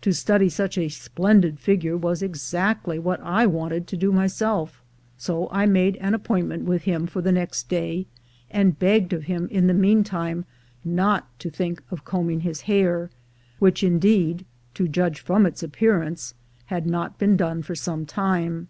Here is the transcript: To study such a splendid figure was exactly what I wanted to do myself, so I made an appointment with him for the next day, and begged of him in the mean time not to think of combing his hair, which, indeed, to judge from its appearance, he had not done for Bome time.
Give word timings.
To 0.00 0.12
study 0.12 0.48
such 0.48 0.76
a 0.76 0.88
splendid 0.88 1.60
figure 1.60 1.96
was 1.96 2.20
exactly 2.20 2.98
what 2.98 3.20
I 3.20 3.46
wanted 3.46 3.86
to 3.86 3.96
do 3.96 4.10
myself, 4.10 4.82
so 5.16 5.48
I 5.52 5.66
made 5.66 5.94
an 5.98 6.14
appointment 6.14 6.64
with 6.64 6.82
him 6.82 7.06
for 7.06 7.22
the 7.22 7.30
next 7.30 7.68
day, 7.68 8.08
and 8.50 8.76
begged 8.76 9.12
of 9.12 9.26
him 9.30 9.46
in 9.52 9.68
the 9.68 9.72
mean 9.72 10.02
time 10.02 10.46
not 10.84 11.28
to 11.38 11.48
think 11.48 11.80
of 11.92 12.04
combing 12.04 12.40
his 12.40 12.62
hair, 12.62 13.08
which, 13.60 13.84
indeed, 13.84 14.44
to 14.74 14.88
judge 14.88 15.20
from 15.20 15.46
its 15.46 15.62
appearance, 15.62 16.34
he 16.68 16.74
had 16.74 16.84
not 16.84 17.16
done 17.20 17.62
for 17.62 17.76
Bome 17.86 18.04
time. 18.04 18.66